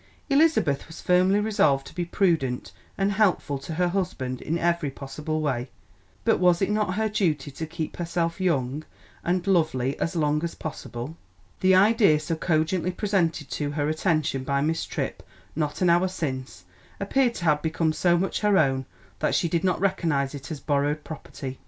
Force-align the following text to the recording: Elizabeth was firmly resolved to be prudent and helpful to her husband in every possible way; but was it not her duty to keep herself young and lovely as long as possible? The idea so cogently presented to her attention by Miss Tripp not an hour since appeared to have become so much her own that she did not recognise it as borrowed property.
Elizabeth 0.31 0.87
was 0.87 0.99
firmly 0.99 1.39
resolved 1.39 1.85
to 1.85 1.93
be 1.93 2.05
prudent 2.05 2.71
and 2.97 3.11
helpful 3.11 3.59
to 3.59 3.75
her 3.75 3.89
husband 3.89 4.41
in 4.41 4.57
every 4.57 4.89
possible 4.89 5.41
way; 5.41 5.69
but 6.25 6.39
was 6.39 6.59
it 6.59 6.71
not 6.71 6.95
her 6.95 7.07
duty 7.07 7.51
to 7.51 7.67
keep 7.67 7.97
herself 7.97 8.41
young 8.41 8.83
and 9.23 9.45
lovely 9.45 9.95
as 9.99 10.15
long 10.15 10.43
as 10.43 10.55
possible? 10.55 11.17
The 11.59 11.75
idea 11.75 12.19
so 12.19 12.35
cogently 12.35 12.89
presented 12.89 13.51
to 13.51 13.69
her 13.73 13.89
attention 13.89 14.43
by 14.43 14.59
Miss 14.61 14.85
Tripp 14.85 15.21
not 15.55 15.83
an 15.83 15.89
hour 15.91 16.07
since 16.07 16.65
appeared 16.99 17.35
to 17.35 17.43
have 17.45 17.61
become 17.61 17.93
so 17.93 18.17
much 18.17 18.39
her 18.41 18.57
own 18.57 18.87
that 19.19 19.35
she 19.35 19.47
did 19.47 19.63
not 19.63 19.79
recognise 19.79 20.33
it 20.33 20.49
as 20.49 20.59
borrowed 20.59 21.03
property. 21.03 21.59